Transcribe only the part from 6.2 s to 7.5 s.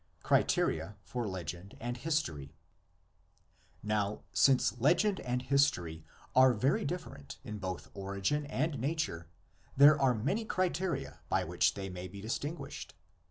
are very different